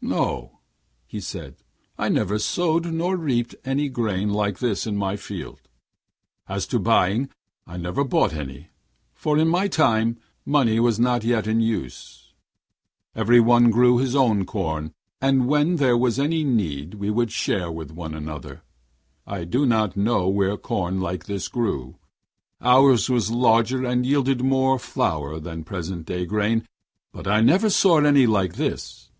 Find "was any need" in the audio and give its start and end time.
15.98-16.94